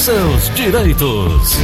[0.00, 1.58] seus direitos.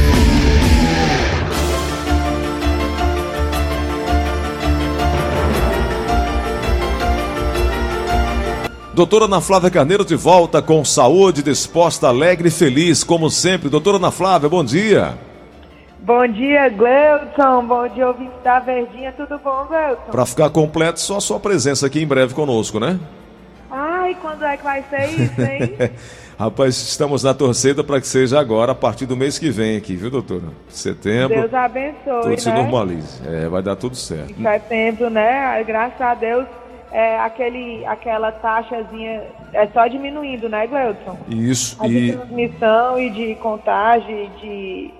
[8.93, 13.69] Doutora Ana Flávia Carneiro de volta com saúde, disposta, alegre e feliz, como sempre.
[13.69, 15.17] Doutora Ana Flávia, bom dia.
[15.99, 17.65] Bom dia, Gleuton.
[17.65, 19.11] Bom dia, ouvinte da Verdinha.
[19.13, 20.11] Tudo bom, Gleuton?
[20.11, 22.99] Para ficar completo, só a sua presença aqui em breve conosco, né?
[23.71, 25.91] Ai, quando é que vai ser isso, hein?
[26.37, 29.95] Rapaz, estamos na torcida para que seja agora, a partir do mês que vem aqui,
[29.95, 30.43] viu, doutora?
[30.69, 31.35] Setembro.
[31.35, 32.37] Deus abençoe, Tudo né?
[32.37, 33.21] se normalize.
[33.27, 34.39] É, vai dar tudo certo.
[34.39, 35.63] Em setembro, né?
[35.63, 36.45] Graças a Deus,
[36.91, 41.17] é, aquele, aquela taxazinha é só diminuindo, né, Gleuton?
[41.27, 41.75] Isso.
[41.79, 44.91] A de E transmissão e de contágio de...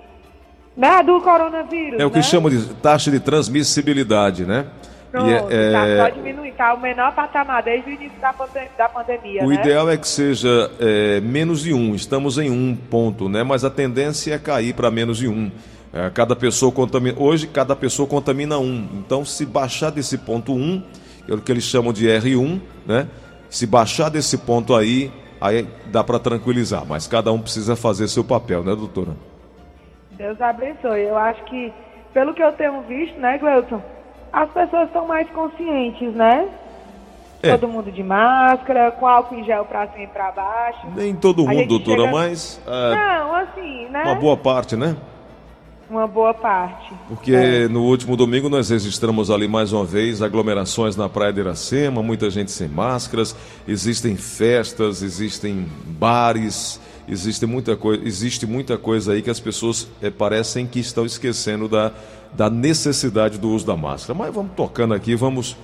[0.76, 2.22] Né, do coronavírus, é o que né?
[2.22, 4.66] chama de taxa de transmissibilidade, né?
[5.10, 8.68] Pronto, é- tá é- só diminuindo, tá o menor patamar desde o início da, pande-
[8.76, 9.54] da pandemia, O né?
[9.54, 11.94] ideal é que seja é, menos de um.
[11.94, 13.42] Estamos em um ponto, né?
[13.42, 15.50] Mas a tendência é cair para menos de um.
[15.92, 17.16] É, cada pessoa contamina.
[17.18, 18.86] Hoje, cada pessoa contamina um.
[18.98, 20.82] Então, se baixar desse ponto um,
[21.24, 23.08] que é o que eles chamam de R1, né?
[23.48, 26.84] Se baixar desse ponto aí, aí dá para tranquilizar.
[26.86, 29.12] Mas cada um precisa fazer seu papel, né, doutora?
[30.18, 31.00] Deus abençoe.
[31.04, 31.72] Eu acho que,
[32.12, 33.80] pelo que eu tenho visto, né, Gleuton,
[34.32, 36.48] as pessoas estão mais conscientes, né?
[37.42, 37.56] É.
[37.56, 40.80] Todo mundo de máscara, com álcool em gel pra cima e pra baixo.
[40.96, 44.02] Nem todo mundo, doutora, chega- mas é, Não, assim, né?
[44.04, 44.96] uma boa parte, né?
[45.88, 46.92] Uma boa parte.
[47.08, 47.68] Porque É.
[47.68, 52.28] no último domingo nós registramos ali mais uma vez aglomerações na Praia de Iracema, muita
[52.28, 53.34] gente sem máscaras,
[53.66, 60.10] existem festas, existem bares, existe muita coisa, existe muita coisa aí que as pessoas eh,
[60.10, 61.90] parecem que estão esquecendo da,
[62.32, 64.18] da necessidade do uso da máscara.
[64.18, 65.56] Mas vamos tocando aqui, vamos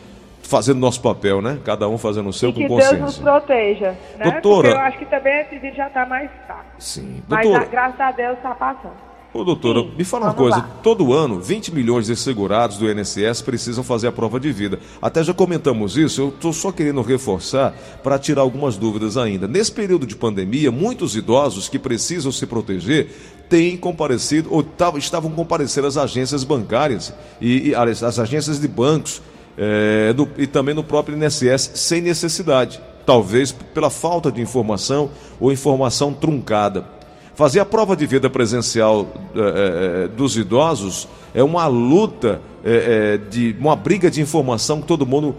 [0.43, 1.59] fazendo nosso papel, né?
[1.65, 3.23] Cada um fazendo o seu E com que Deus nos consciência.
[3.23, 4.31] proteja, né?
[4.33, 6.65] Doutora- Porque eu acho que também esse vídeo já tá mais fraco.
[6.79, 7.23] Sim.
[7.29, 9.04] Mas Doutora, a- graças a Deus tá passando.
[9.35, 10.57] Ô, doutora, Sim, me fala uma coisa.
[10.59, 10.63] lá.
[10.81, 14.79] Todo ano, 20 milhões de segurados do INSS precisam fazer a prova de vida.
[15.03, 17.73] Até já comentamos isso, eu estou só querendo reforçar
[18.03, 19.49] para tirar algumas dúvidas ainda.
[19.49, 23.09] Nesse período de pandemia, muitos idosos que precisam se proteger
[23.49, 28.69] têm comparecido, ou tavam- estavam comparecendo às agências bancárias e, e às às agências de
[28.69, 29.21] bancos
[29.59, 32.81] é, do- e também no próprio INSS sem necessidade.
[33.05, 36.94] Talvez pela falta de informação ou informação truncada.
[37.35, 43.75] Fazer a prova de vida presencial eh, dos idosos é uma luta, eh, de uma
[43.75, 45.35] briga de informação que todo mundo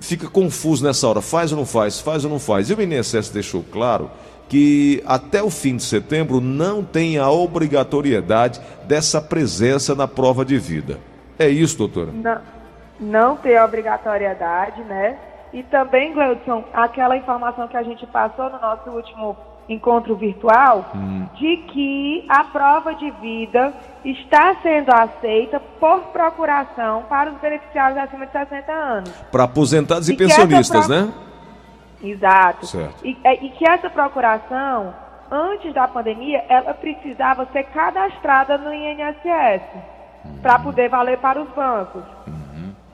[0.00, 1.20] fica confuso nessa hora.
[1.20, 2.00] Faz ou não faz?
[2.00, 2.70] Faz ou não faz?
[2.70, 4.10] E o INSS deixou claro
[4.48, 10.58] que até o fim de setembro não tem a obrigatoriedade dessa presença na prova de
[10.58, 10.98] vida.
[11.38, 12.10] É isso, doutora?
[12.10, 12.40] Não,
[12.98, 15.18] não ter obrigatoriedade, né?
[15.52, 19.36] E também, Gleudson, aquela informação que a gente passou no nosso último
[19.68, 20.86] encontro virtual,
[21.34, 23.72] de que a prova de vida
[24.04, 29.10] está sendo aceita por procuração para os beneficiários acima de 60 anos.
[29.30, 31.12] Para aposentados e, E pensionistas, prova- né?
[32.02, 32.66] Exato.
[32.66, 33.04] Certo.
[33.04, 34.94] E, é, e que essa procuração,
[35.30, 39.62] antes da pandemia, ela precisava ser cadastrada no INSS
[40.40, 42.02] para poder valer para os bancos.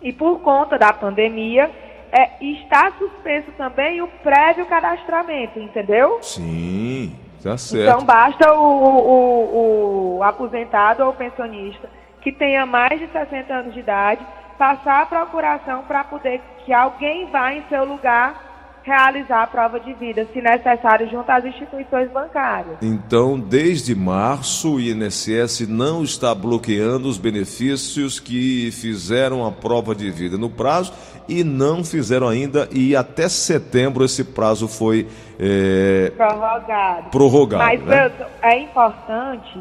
[0.02, 1.70] E por conta da pandemia,
[2.16, 6.18] é, está suspenso também o prévio cadastramento, entendeu?
[6.22, 7.82] Sim, tá certo.
[7.96, 11.88] Então basta o, o- o- o aposentado ou pensionista
[12.22, 14.24] que tenha mais de 60 anos de idade
[14.56, 18.42] passar a procuração para poder que alguém vá em seu lugar
[18.84, 22.76] realizar a prova de vida, se necessário, junto às instituições bancárias.
[22.82, 30.10] Então, desde março, o INSS não está bloqueando os benefícios que fizeram a prova de
[30.10, 30.92] vida no prazo
[31.28, 35.08] e não fizeram ainda, e até setembro esse prazo foi
[35.40, 37.10] é, Prorrogado.
[37.10, 37.64] prorrogado.
[37.64, 38.12] Mas, né?
[38.42, 39.58] É importante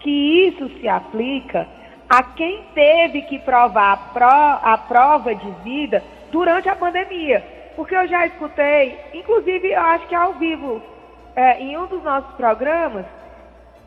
[0.00, 0.10] que
[0.48, 1.66] isso se aplica
[2.08, 4.26] a quem teve que provar a, pro-
[4.72, 7.44] a prova de vida durante a pandemia.
[7.76, 10.82] Porque eu já escutei, inclusive eu acho que ao vivo,
[11.36, 13.04] é, em um dos nossos programas,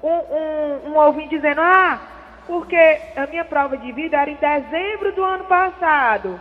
[0.01, 1.99] um, um, um ouvinte dizendo, ah,
[2.47, 2.75] porque
[3.15, 6.39] a minha prova de vida era em dezembro do ano passado.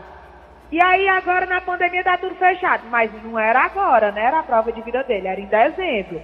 [0.73, 2.85] E aí agora na pandemia tá tudo fechado.
[2.91, 4.25] Mas não era agora, né?
[4.25, 6.21] Era a prova de vida dele, era em dezembro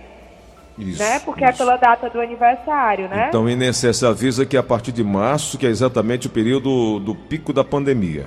[0.79, 1.19] Isso, né?
[1.21, 1.59] Porque é isso.
[1.59, 3.27] pela data do aniversário, né?
[3.29, 7.15] Então, o INSS avisa que a partir de março, que é exatamente o período do
[7.15, 8.25] pico da pandemia.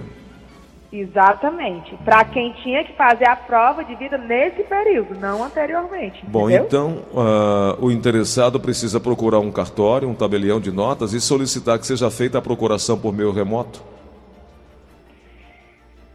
[0.94, 1.96] Exatamente.
[2.04, 6.24] Para quem tinha que fazer a prova de vida nesse período, não anteriormente.
[6.28, 6.66] Bom, entendeu?
[6.68, 11.88] então ah, o interessado precisa procurar um cartório, um tabelião de notas e solicitar que
[11.88, 13.82] seja feita a procuração por meio remoto?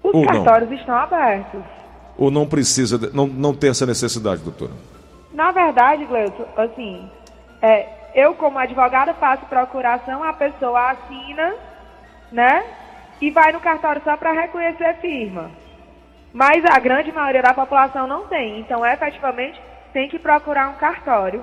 [0.09, 0.27] Os ou não?
[0.27, 1.61] cartórios estão abertos.
[2.17, 4.73] Ou não precisa, não, não tem essa necessidade, doutora?
[5.33, 7.11] Na verdade, Gleuton, assim,
[7.61, 11.55] É, eu, como advogada, faço procuração, a pessoa assina,
[12.33, 12.65] né?
[13.21, 15.51] E vai no cartório só para reconhecer firma.
[16.33, 18.61] Mas a grande maioria da população não tem.
[18.61, 19.61] Então, efetivamente,
[19.93, 21.43] tem que procurar um cartório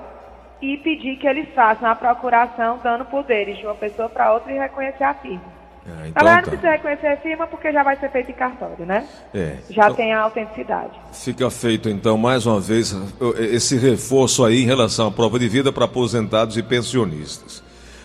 [0.62, 4.58] e pedir que eles façam a procuração dando poderes de uma pessoa para outra e
[4.58, 5.52] reconhecer a firma.
[5.86, 6.50] É, então, Agora não tá.
[6.50, 9.06] precisa reconhecer a firma porque já vai ser feito em cartório, né?
[9.34, 9.56] É.
[9.68, 10.92] Já então, tem a autenticidade.
[11.12, 12.96] Fica feito então mais uma vez
[13.38, 17.62] esse reforço aí em relação à prova de vida para aposentados e pensionistas.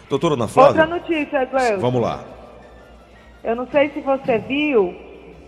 [0.10, 0.82] Doutora Ana Flávia.
[0.82, 1.80] Outra notícia, Gleuson.
[1.80, 2.24] Vamos lá.
[3.44, 4.94] Eu não sei se você viu.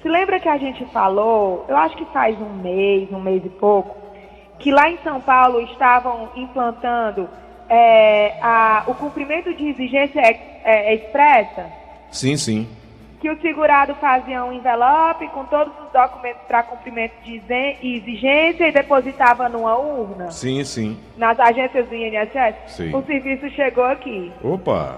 [0.01, 3.49] Se lembra que a gente falou, eu acho que faz um mês, um mês e
[3.49, 3.97] pouco,
[4.57, 7.27] que lá em São Paulo estavam implantando
[7.69, 11.80] é, a, o cumprimento de exigência é, é, expressa?
[12.11, 12.67] Sim, sim.
[13.19, 17.41] Que o segurado fazia um envelope com todos os documentos para cumprimento de
[17.81, 20.31] exigência e depositava numa urna.
[20.31, 20.99] Sim, sim.
[21.17, 22.55] Nas agências do INSS.
[22.67, 22.95] Sim.
[22.95, 24.31] O serviço chegou aqui.
[24.43, 24.97] Opa!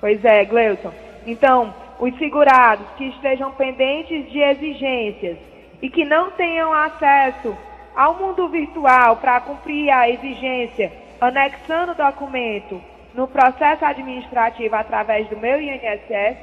[0.00, 0.92] Pois é, Gleuton.
[1.26, 5.38] Então, os segurados que estejam pendentes de exigências
[5.82, 7.56] e que não tenham acesso
[7.96, 12.80] ao mundo virtual para cumprir a exigência, anexando o documento
[13.14, 16.36] no processo administrativo através do meu INSS,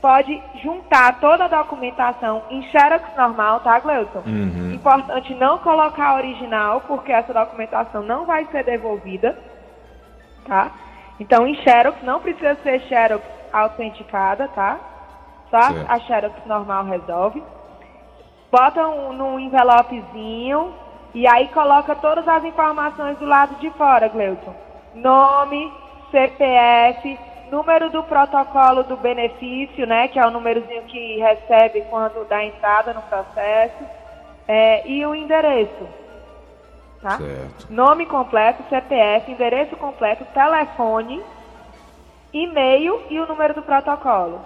[0.00, 4.22] pode juntar toda a documentação em Xerox normal, tá, Gleuton?
[4.26, 4.72] Uhum.
[4.74, 9.36] Importante não colocar original, porque essa documentação não vai ser devolvida,
[10.46, 10.70] tá?
[11.18, 14.78] Então, em Xerox, não precisa ser Xerox autenticada, tá?
[15.50, 15.90] Só certo.
[15.90, 17.42] a Xerox normal resolve.
[18.50, 20.74] Bota um, num envelopezinho
[21.14, 24.54] e aí coloca todas as informações do lado de fora, Gleuton.
[24.94, 25.72] Nome,
[26.10, 27.18] CPF,
[27.50, 32.92] número do protocolo do benefício, né, que é o númerozinho que recebe quando dá entrada
[32.92, 33.84] no processo,
[34.48, 35.86] é, e o endereço.
[37.00, 37.18] Tá?
[37.18, 37.66] Certo.
[37.70, 41.22] Nome completo, CPF, endereço completo, telefone,
[42.32, 44.40] e-mail e o número do protocolo.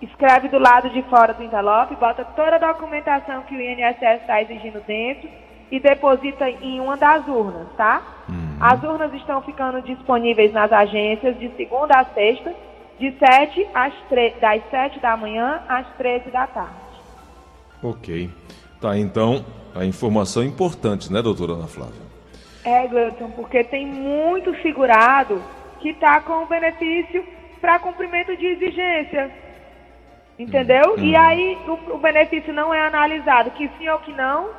[0.00, 4.40] Escreve do lado de fora do envelope, bota toda a documentação que o INSS está
[4.40, 5.28] exigindo dentro
[5.70, 8.02] e deposita em uma das urnas, tá?
[8.28, 8.39] Uhum.
[8.60, 12.54] As urnas estão ficando disponíveis nas agências de segunda a sexta,
[12.98, 16.74] de 7 às 3, das 7 da manhã às 13 da tarde.
[17.82, 18.30] Ok.
[18.78, 19.42] Tá, então,
[19.74, 22.02] a informação é importante, né, doutora Ana Flávia?
[22.62, 25.42] É, Gleuton, porque tem muito segurado
[25.80, 27.24] que está com o benefício
[27.60, 29.30] para cumprimento de exigência.
[30.38, 30.96] Entendeu?
[30.96, 31.04] Uhum.
[31.04, 34.50] E aí o, o benefício não é analisado, que sim ou que não,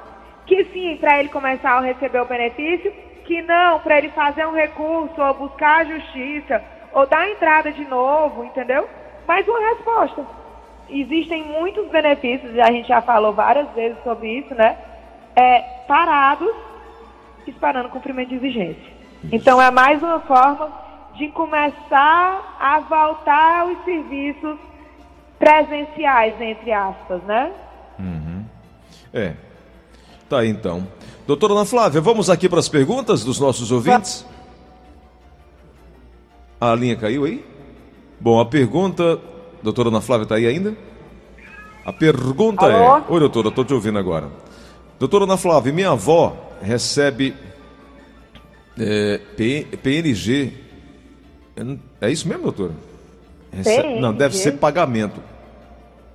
[0.47, 2.91] que sim para ele começar a receber o benefício,
[3.31, 6.61] que não para ele fazer um recurso ou buscar a justiça
[6.91, 8.89] ou dar entrada de novo, entendeu?
[9.25, 10.25] Mas uma resposta.
[10.89, 14.77] Existem muitos benefícios, e a gente já falou várias vezes sobre isso, né?
[15.33, 16.53] É, parados,
[17.47, 18.91] esperando cumprimento de exigência.
[19.31, 20.69] Então é mais uma forma
[21.15, 24.59] de começar a voltar aos serviços
[25.39, 27.53] presenciais, entre aspas, né?
[27.97, 28.43] Uhum.
[29.13, 29.35] É,
[30.31, 30.87] Tá aí então.
[31.31, 34.25] Doutora Ana Flávia, vamos aqui para as perguntas dos nossos ouvintes?
[36.59, 37.45] A linha caiu aí?
[38.19, 39.17] Bom, a pergunta.
[39.63, 40.75] Doutora Ana Flávia está aí ainda?
[41.85, 42.97] A pergunta é, Alô?
[42.97, 43.03] é.
[43.07, 44.29] Oi, doutora, estou te ouvindo agora.
[44.99, 47.33] Doutora Ana Flávia, minha avó recebe
[48.77, 49.21] é,
[49.81, 50.53] PNG.
[52.01, 52.73] É isso mesmo, doutora?
[53.53, 55.21] Recebe, não, deve ser pagamento.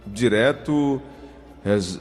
[0.07, 1.01] Direto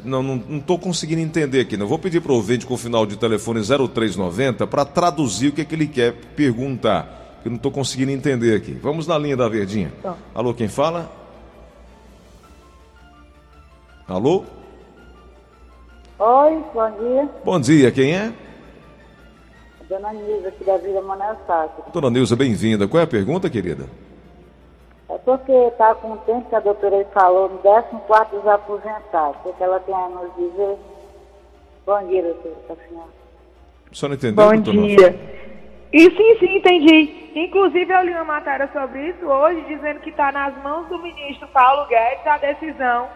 [0.04, 1.76] não, não estou conseguindo entender aqui.
[1.76, 5.52] Não vou pedir para o ouvinte com o final de telefone 0390 para traduzir o
[5.52, 7.42] que, é que ele quer perguntar.
[7.44, 8.74] Eu não estou conseguindo entender aqui.
[8.74, 9.92] Vamos na linha da Verdinha.
[10.04, 10.16] Tá.
[10.36, 11.12] Alô, quem fala?
[14.08, 14.44] Alô?
[16.20, 17.30] Oi, bom dia.
[17.44, 18.34] Bom dia, quem é?
[19.90, 21.88] Dona Nilza, aqui da Vila Manuel Sátiro.
[21.92, 22.88] Dona Nilza, bem-vinda.
[22.88, 23.86] Qual é a pergunta, querida?
[25.26, 29.38] É porque está com o tempo que a doutora falou no 14 dos aposentados.
[29.44, 30.78] O que ela tem a nos dizer?
[31.84, 33.10] Bom dia, doutora, para a senhora.
[33.92, 35.20] Só não entendeu, Bom dia.
[35.92, 37.32] E sim, sim, entendi.
[37.36, 41.48] Inclusive, eu li uma matéria sobre isso hoje, dizendo que está nas mãos do ministro
[41.48, 43.08] Paulo Guedes a decisão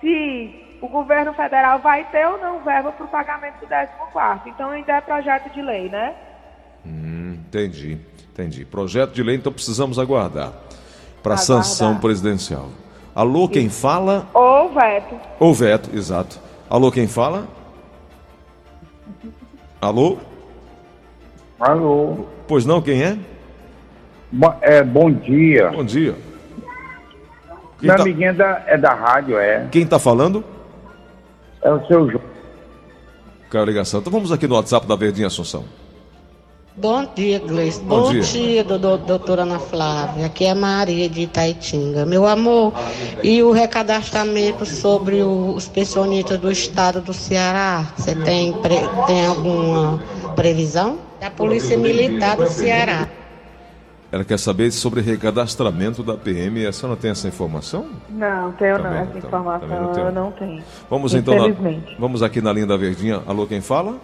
[0.00, 4.50] se o governo federal vai ter ou não verba para o pagamento do 14.
[4.50, 6.14] Então, ainda é projeto de lei, né?
[6.84, 7.98] Hum, entendi,
[8.30, 8.64] entendi.
[8.66, 10.65] Projeto de lei, então precisamos aguardar
[11.26, 12.68] para sanção presidencial.
[13.12, 13.80] Alô, quem Isso.
[13.80, 14.28] fala?
[14.32, 15.16] Ou veto.
[15.40, 16.38] Ou veto, exato.
[16.70, 17.48] Alô, quem fala?
[19.80, 20.18] Alô?
[21.58, 22.26] Alô.
[22.46, 23.18] Pois não, quem é?
[24.30, 25.70] Bo é bom dia.
[25.70, 26.14] Bom dia.
[27.80, 28.02] Quem Minha tá...
[28.02, 29.66] amiguinha da, é da rádio, é.
[29.72, 30.44] Quem está falando?
[31.60, 32.22] É o seu João.
[33.50, 33.98] Quero ligação.
[33.98, 35.64] Então vamos aqui no WhatsApp da Verdinha Assunção.
[36.78, 37.80] Bom dia, Gleice.
[37.80, 40.26] Bom, Bom dia, dia do, doutora Ana Flávia.
[40.26, 42.04] Aqui é Maria de Itaitinga.
[42.04, 42.74] Meu amor,
[43.22, 47.86] e o recadastramento sobre o, os pensionistas do estado do Ceará?
[47.96, 48.54] Você tem,
[49.06, 50.02] tem alguma
[50.34, 50.98] previsão?
[51.18, 53.08] Da Polícia Militar do Ceará.
[54.12, 56.66] Ela quer saber sobre recadastramento da PM.
[56.66, 57.86] A senhora tem essa informação?
[58.10, 58.92] Não, tenho não.
[58.92, 60.62] Essa tá, informação tá não eu não tenho.
[60.90, 61.36] Vamos então.
[61.36, 61.54] Na,
[61.98, 63.22] vamos aqui na linha da Verdinha.
[63.26, 63.96] Alô, quem fala?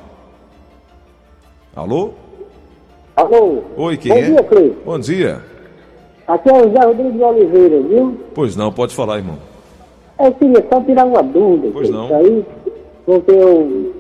[1.76, 2.14] Alô?
[3.14, 3.62] Alô?
[3.76, 4.23] Oi, quem Bom é?
[4.23, 4.76] Dia, Cleiton.
[4.87, 5.40] Bom dia.
[6.26, 8.16] Aqui é o José Rodrigues de Oliveira, viu?
[8.35, 9.37] Pois não, pode falar, irmão.
[10.19, 11.69] É, eu queria só tirar uma dúvida.
[11.75, 12.14] Pois não.
[12.14, 12.45] Aí,
[13.04, 13.92] porque eu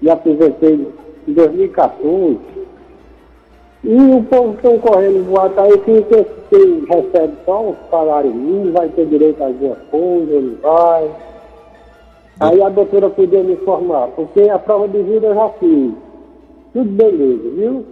[0.00, 0.88] me aposentei
[1.28, 2.38] em 2014.
[3.84, 8.88] E o povo estão correndo voar aí, quem, quem recebe só um salário mínimo, vai
[8.88, 11.10] ter direito a alguma coisa, não vai.
[12.40, 15.92] Aí a doutora podia me informar, porque a prova de vida eu já fiz.
[16.72, 17.84] Tudo beleza, viu?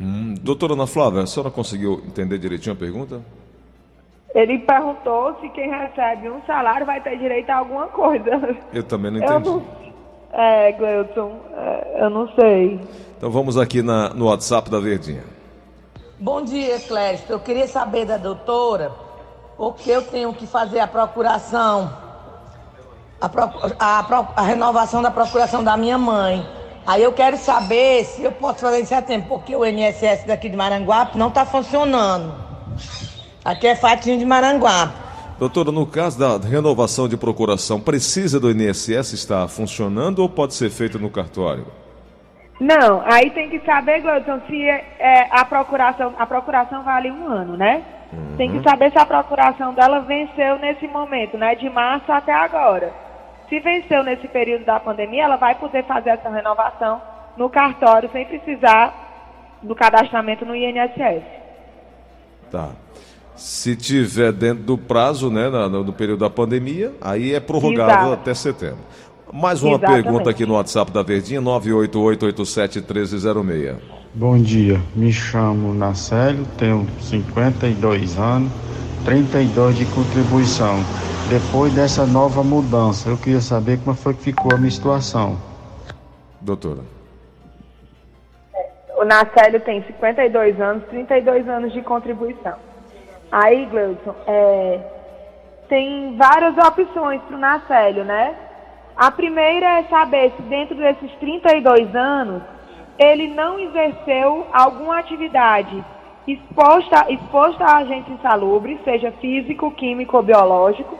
[0.00, 3.22] Hum, doutora Ana Flávia, a senhora conseguiu entender direitinho a pergunta?
[4.34, 8.56] Ele perguntou se quem recebe um salário vai ter direito a alguma coisa.
[8.72, 9.48] Eu também não entendi.
[9.48, 9.62] Não...
[10.32, 12.80] É, Gleuton, é, eu não sei.
[13.16, 15.22] Então vamos aqui na, no WhatsApp da Verdinha.
[16.18, 17.26] Bom dia, Clécio.
[17.28, 18.90] Eu queria saber da doutora
[19.56, 21.96] o que eu tenho que fazer a procuração,
[23.20, 23.30] a,
[23.78, 26.44] a, a renovação da procuração da minha mãe.
[26.86, 30.56] Aí eu quero saber se eu posso fazer em setembro, porque o INSS daqui de
[30.56, 32.34] Maranguape não está funcionando.
[33.42, 34.92] Aqui é Fatinho de Maranguape.
[35.38, 40.70] Doutora, no caso da renovação de procuração, precisa do INSS estar funcionando ou pode ser
[40.70, 41.66] feito no cartório?
[42.60, 47.26] Não, aí tem que saber, Gleudson, se é, é, a procuração, a procuração vale um
[47.26, 47.82] ano, né?
[48.12, 48.36] Uhum.
[48.36, 51.56] Tem que saber se a procuração dela venceu nesse momento, né?
[51.56, 53.03] De março até agora.
[53.54, 57.00] Se venceu nesse período da pandemia, ela vai poder fazer essa renovação
[57.36, 61.22] no cartório sem precisar do cadastramento no INSS.
[62.50, 62.70] Tá.
[63.36, 68.12] Se tiver dentro do prazo, né, no, no período da pandemia, aí é prorrogável Exato.
[68.14, 68.80] até setembro.
[69.32, 70.02] Mais uma Exatamente.
[70.02, 73.76] pergunta aqui no WhatsApp da Verdinha, 988871306.
[74.12, 78.50] Bom dia, me chamo Nacélio, tenho 52 anos,
[79.04, 80.82] 32 de contribuição.
[81.28, 85.38] Depois dessa nova mudança, eu queria saber como foi que ficou a minha situação.
[86.38, 86.82] Doutora.
[88.98, 92.56] O Nacélio tem 52 anos, 32 anos de contribuição.
[93.32, 94.80] Aí, Gleudson, é,
[95.68, 98.36] tem várias opções para o Nacélio, né?
[98.94, 102.42] A primeira é saber se dentro desses 32 anos
[102.98, 105.84] ele não exerceu alguma atividade
[106.28, 110.96] exposta, exposta a agentes insalubres, seja físico, químico ou biológico,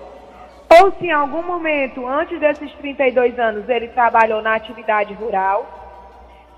[0.69, 5.67] ou se em algum momento, antes desses 32 anos, ele trabalhou na atividade rural.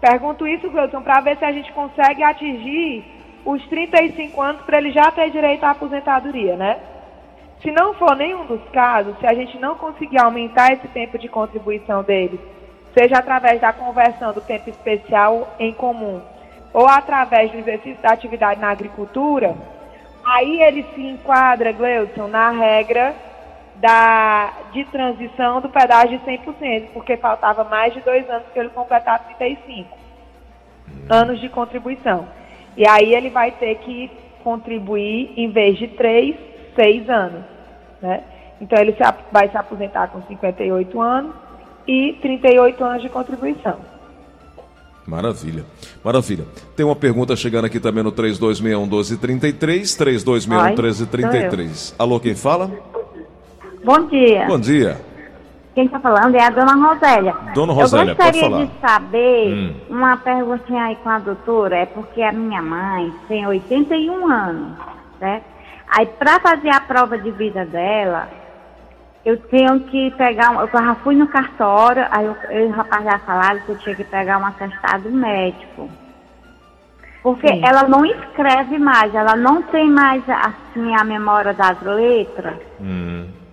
[0.00, 3.04] Pergunto isso, Gleuton, para ver se a gente consegue atingir
[3.44, 6.78] os 35 anos para ele já ter direito à aposentadoria, né?
[7.62, 11.28] Se não for nenhum dos casos, se a gente não conseguir aumentar esse tempo de
[11.28, 12.40] contribuição dele,
[12.96, 16.20] seja através da conversão do tempo especial em comum
[16.72, 19.54] ou através do exercício da atividade na agricultura,
[20.24, 23.14] aí ele se enquadra, Gleudson, na regra
[23.80, 28.70] da, de transição do pedágio de 100%, porque faltava mais de dois anos para ele
[28.70, 29.96] completar 35
[31.08, 32.26] anos de contribuição.
[32.76, 34.10] E aí ele vai ter que
[34.42, 36.36] contribuir, em vez de três,
[36.74, 37.42] seis anos.
[38.00, 38.22] Né?
[38.60, 38.96] Então ele
[39.32, 41.34] vai se aposentar com 58 anos
[41.86, 43.78] e 38 anos de contribuição.
[45.06, 45.64] Maravilha,
[46.02, 46.44] maravilha.
[46.74, 51.94] Tem uma pergunta chegando aqui também no 3261 1233, 3261 1333.
[51.96, 52.70] Alô, quem fala?
[53.86, 54.46] Bom dia.
[54.48, 55.00] Bom dia.
[55.72, 57.32] Quem está falando é a dona Rosélia.
[57.54, 59.74] Dona Rosélia, Eu gostaria de saber hum.
[59.88, 64.72] uma perguntinha aí com a doutora, é porque a minha mãe tem 81 anos,
[65.20, 65.40] né?
[65.88, 68.28] Aí para fazer a prova de vida dela,
[69.24, 73.20] eu tenho que pegar, eu já fui no cartório, aí eu, eu o rapaz já
[73.20, 75.88] falaram que eu tinha que pegar um atestado médico.
[77.22, 77.64] Porque Sim.
[77.64, 82.56] ela não escreve mais, ela não tem mais assim a memória das letras.
[82.80, 83.45] Hum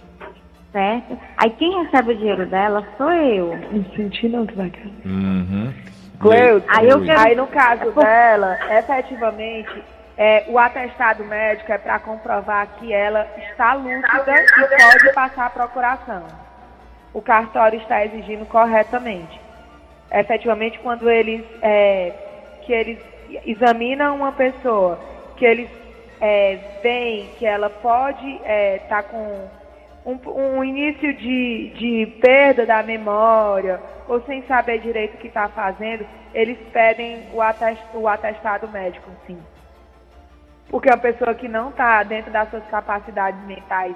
[0.74, 1.18] certo?
[1.38, 3.56] Aí quem recebe o dinheiro dela sou eu.
[3.72, 4.72] Não senti não que vai
[5.06, 5.74] Uhum.
[6.20, 7.20] Cleuton, aí, eu quero...
[7.20, 9.84] aí no caso dela, efetivamente,
[10.18, 15.50] é, o atestado médico é para comprovar que ela está lúcida e pode passar a
[15.50, 16.24] procuração.
[17.14, 19.40] O cartório está exigindo corretamente.
[20.12, 22.14] Efetivamente, quando eles, é,
[22.62, 23.00] que eles
[23.46, 25.00] examinam uma pessoa,
[25.36, 25.70] que eles
[26.22, 29.48] é, veem que ela pode estar é, tá com
[30.06, 35.48] um, um início de, de perda da memória, ou sem saber direito o que está
[35.48, 39.38] fazendo, eles pedem o, atest, o atestado médico, sim.
[40.70, 43.96] Porque a pessoa que não está dentro das suas capacidades mentais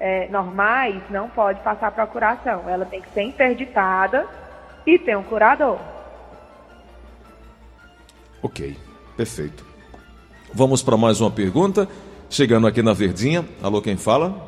[0.00, 2.68] é, normais não pode passar procuração.
[2.68, 4.26] Ela tem que ser interditada
[4.86, 5.78] e ter um curador.
[8.42, 8.76] Ok,
[9.16, 9.64] perfeito.
[10.52, 11.88] Vamos para mais uma pergunta.
[12.30, 13.44] Chegando aqui na Verdinha.
[13.62, 14.47] Alô, quem fala?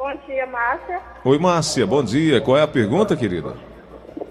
[0.00, 0.98] Bom dia, Márcia.
[1.22, 2.40] Oi, Márcia, bom dia.
[2.40, 3.52] Qual é a pergunta, querida?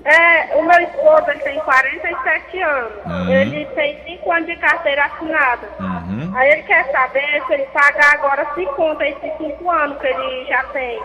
[0.04, 2.92] É, o meu esposo ele tem 47 anos.
[3.06, 3.30] Uhum.
[3.32, 5.70] Ele tem 5 anos de carteira assinada.
[5.80, 6.36] Uhum.
[6.36, 10.46] Aí ele quer saber se ele pagar agora se conta esses 5 anos que ele
[10.48, 11.04] já tem.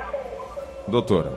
[0.88, 1.30] Doutora.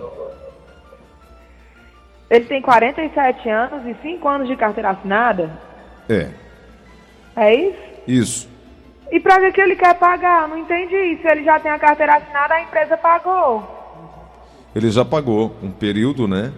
[2.30, 5.52] Ele tem 47 anos e 5 anos de carteira assinada?
[6.10, 6.30] É,
[7.36, 7.78] É isso?
[8.08, 8.57] isso.
[9.12, 10.44] E pra que que ele quer pagar?
[10.44, 11.28] Eu Não entendi isso.
[11.28, 13.64] Ele já tem a carteira assinada, a empresa pagou.
[14.76, 16.52] Ele já pagou um período, né?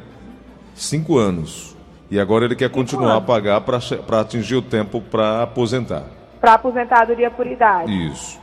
[0.73, 1.75] Cinco anos.
[2.11, 3.25] E agora ele quer continuar a anos.
[3.25, 6.03] pagar para atingir o tempo para aposentar.
[6.41, 7.91] Pra aposentadoria por idade.
[8.07, 8.39] Isso.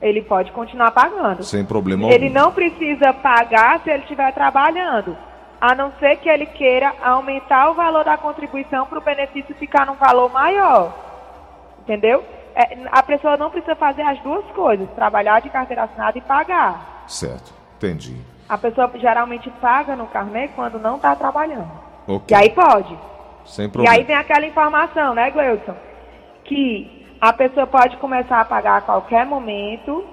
[0.00, 1.42] Ele pode continuar pagando.
[1.42, 2.38] Sem problema Ele algum.
[2.40, 5.16] não precisa pagar se ele estiver trabalhando.
[5.60, 9.84] A não ser que ele queira aumentar o valor da contribuição para o benefício ficar
[9.84, 10.94] num valor maior.
[11.80, 12.24] Entendeu?
[12.54, 17.04] É, a pessoa não precisa fazer as duas coisas, trabalhar de carteira assinada e pagar.
[17.06, 17.52] Certo.
[17.76, 18.16] Entendi.
[18.48, 21.70] A pessoa geralmente paga no carnê quando não está trabalhando.
[22.06, 22.34] Ok.
[22.36, 22.98] E aí pode.
[23.44, 23.96] Sem E problema.
[23.96, 25.74] aí vem aquela informação, né, Gleudson?
[26.44, 30.04] Que a pessoa pode começar a pagar a qualquer momento,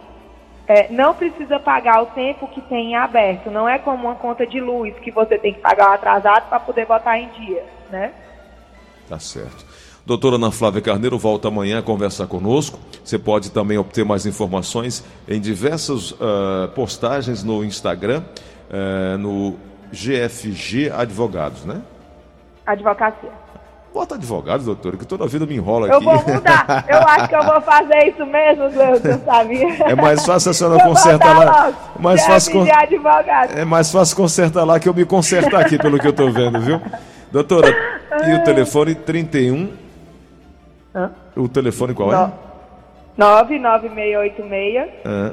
[0.68, 3.50] é, não precisa pagar o tempo que tem em aberto.
[3.50, 6.60] Não é como uma conta de luz que você tem que pagar o atrasado para
[6.60, 8.14] poder botar em dia, né?
[9.10, 9.66] Tá certo.
[10.08, 12.80] Doutora Ana Flávia Carneiro volta amanhã a conversar conosco.
[13.04, 18.24] Você pode também obter mais informações em diversas ah, postagens no Instagram,
[18.72, 19.56] eh, no
[19.92, 21.82] GFG Advogados, né?
[22.66, 23.30] Advocacia.
[23.94, 26.06] Bota advogados, doutora, que toda a vida me enrola Eu aqui.
[26.06, 26.86] vou mudar.
[26.88, 29.84] Eu acho que eu vou fazer isso mesmo, Gleudson, sabia?
[29.90, 31.74] É mais fácil a senhora Eu consertar lá.
[32.00, 33.58] Mais fácil con- advogado.
[33.58, 36.62] É mais fácil consertar lá que eu me consertar aqui, pelo que eu tô vendo,
[36.62, 36.82] viu?
[37.30, 37.76] Doutora,
[38.26, 39.87] e o telefone 31?
[40.98, 41.12] Hã?
[41.36, 42.16] O telefone qual é?
[42.18, 42.34] No-
[43.18, 45.32] 99686 Ah,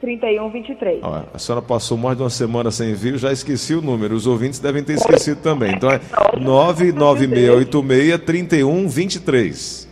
[0.00, 1.00] 3123.
[1.02, 4.14] ó, a senhora passou mais de uma semana sem envio, já esqueci o número.
[4.14, 5.72] Os ouvintes devem ter esquecido também.
[5.74, 6.00] Então é
[6.40, 9.88] 99686 3123.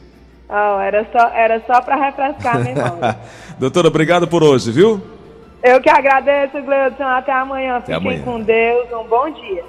[0.51, 3.19] Oh, era só, era só para refrescar a memória.
[3.59, 5.01] Doutora, obrigado por hoje, viu?
[5.63, 7.03] Eu que agradeço, Gleudson.
[7.05, 7.77] Até amanhã.
[7.77, 8.23] Até Fiquem amanhã.
[8.25, 8.87] com Deus.
[8.93, 9.65] Um bom dia.